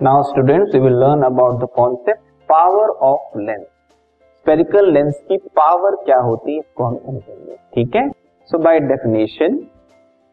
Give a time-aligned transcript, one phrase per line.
[0.00, 5.94] Now students we will learn about the concept power of lens spherical lens की power
[6.04, 8.08] क्या होती है, इसको हम समझेंगे। ठीक है?
[8.50, 9.56] So by definition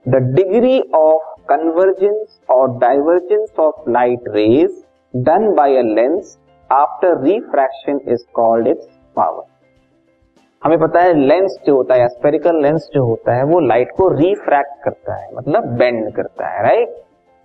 [0.06, 4.84] the degree of convergence और divergence of light rays
[5.14, 6.38] done by a lens
[6.70, 9.44] after refraction is called its power
[10.62, 14.10] हमें पता है लेंस जो होता है स्पेरिकल लेंस जो होता है, वो लाइट को
[14.10, 17.02] रिफ्रैक्ट करता है मतलब बेंड करता है राइट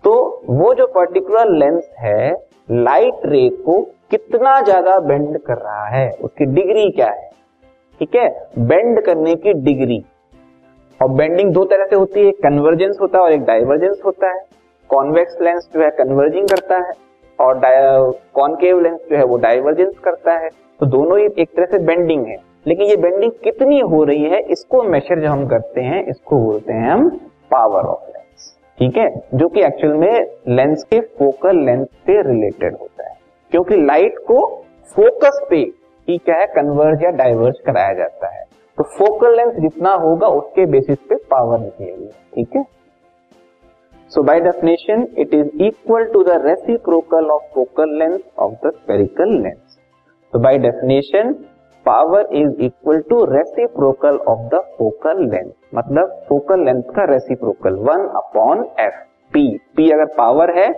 [0.08, 2.30] तो वो जो पर्टिकुलर लेंस है
[2.70, 3.80] लाइट रे को
[4.10, 6.10] कितना ज़्यादा बेंड कर रहा है?
[6.10, 7.28] उसकी डिग्री क्या है?
[8.00, 8.28] ठीक है?
[8.58, 10.02] बेंड करने की डिग्री
[11.00, 14.40] और बेंडिंग दो तरह से होती है कन्वर्जेंस होता है और एक डाइवर्जेंस होता है।
[14.90, 16.92] कॉन्वेक्स लेंस जो है कन्वर्जिंग करता है
[17.38, 17.60] और
[18.34, 20.48] कॉनकेव लेंस जो है, वो डाइवर्जेंस करता है।
[20.80, 22.36] तो दोनों ही एक तरह से बेंडिंग है।
[22.66, 26.72] लेकिन ये बेंडिंग कितनी हो रही है, इसको मेजर जो हम करते हैं, इसको बोलते
[26.72, 27.08] हैं हम
[27.50, 28.07] पावर ऑफ़
[28.78, 29.08] ठीक है?
[29.34, 33.16] जो कि एक्चुअल में लेंस के फोकल लेंथ से रिलेटेड होता है।
[33.50, 34.64] क्योंकि लाइट को
[34.96, 35.56] फोकस पे
[36.08, 36.46] ही क्या है?
[36.46, 38.44] कन्वर्ज या डाइवर्ज कराया जाता है।
[38.78, 42.64] तो फोकल लेंथ जितना होगा, उसके बेसिस पे पावर निकलेगी। ठीक है?
[44.08, 49.42] So by definition it is equal to the reciprocal of focal length of the spherical
[49.42, 49.78] lens
[50.32, 51.34] तो by definition
[51.88, 58.06] power is equal to reciprocal of the focal length मतलब focal length का reciprocal one
[58.16, 58.98] upon F
[59.32, 59.44] P
[59.76, 60.72] P अगर power है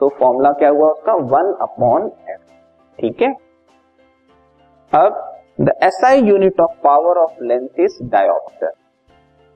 [0.00, 1.14] तो formula क्या हुआ उसका?
[1.14, 2.40] One upon F
[2.98, 3.34] ठीक है?
[4.92, 5.20] अब
[5.60, 8.72] the SI unit of power of length is dioptre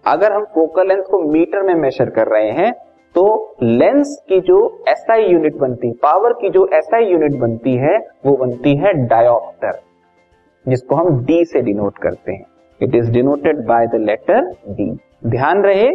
[0.07, 2.73] अगर हम फोकल लेंथ को मीटर में मेजर कर रहे हैं
[3.15, 7.99] तो लेंस की जो एसआई यूनिट बनती है पावर की जो एसआई यूनिट बनती है,
[8.27, 9.88] वो बनती है डायोप्टर
[10.69, 12.45] जिसको हम डी से डिनोट करते हैं.
[12.81, 14.91] It is denoted by the letter D
[15.27, 15.91] ध्यान रहे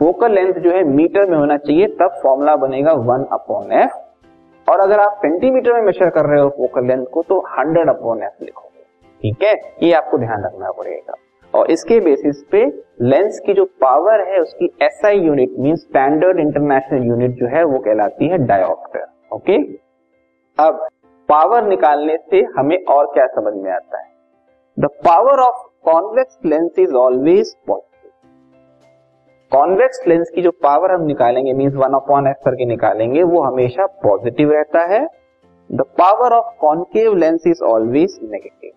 [0.00, 3.96] फोकल लेंथ जो है मीटर में होना चाहिए, तब फॉर्मूला बनेगा वन अपॉन एफ़
[4.66, 8.22] और अगर आप सेंटीमीटर में मेजर कर रहे हो फोकल लेंथ को तो हंड्रेड अपॉन
[8.22, 8.84] एफ़ लिखोगे.
[9.22, 9.54] ठीक है?
[9.82, 11.14] ये आपको ध्यान रखना पड़ेगा.
[11.54, 12.64] और इसके बेसिस पे
[13.02, 17.78] लेंस की जो पावर है, उसकी SI unit mean standard international unit जो है, वो
[17.78, 19.56] कहलाती है डायोप्टर ओके
[20.58, 20.86] अब
[21.30, 24.06] पावर निकालने से हमें और क्या समझ में आता है?
[24.78, 28.10] The power of convex lens is always positive
[29.52, 33.86] convex lens की जो पावर हम निकालेंगे मीन वन अपॉन एफ़ करके निकालेंगे, वो हमेशा
[33.86, 35.08] पॉजिटिव रहता है।
[35.72, 38.70] The power of concave lens is always negative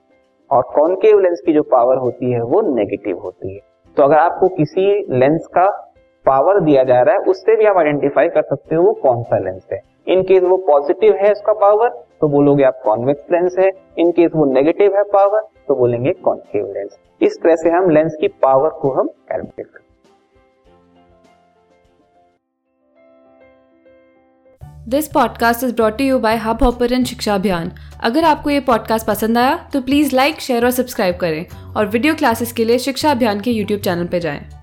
[0.56, 3.60] और कॉन्केव लेंस की जो पावर होती है, वो नेगेटिव होती है।
[3.98, 5.94] तो अगर आपको किसी लेंस का
[6.26, 9.38] पावर दिया जा रहा है, उससे भी आप आइडेंटिफाई कर सकते हो, वो कौन सा
[9.38, 13.70] लेंस है। इन केस वो पॉजिटिव है, उसका पावर तो बोलोगे आप कॉन्वेक्स लेंस है
[14.00, 18.18] इन केस वो नेगेटिव है पावर तो बोलेंगे कॉन्केव लेंस इस तरह से हम लेंस
[18.22, 19.90] की पावर को हम कैलकुलेट करते
[24.90, 27.72] this podcast is brought you by Hubhopper Shiksha Abhiyan
[28.04, 31.46] अगर आपको ये पॉडकास्ट पसंद आया तो प्लीज़ लाइक शेयर और सब्सक्राइब करें।
[31.78, 34.61] और वीडियो क्लासेस के लिए शिक्षा अभियान के यूट्यूब चैनल पर जाएँ।